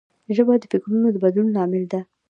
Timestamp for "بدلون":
1.23-1.47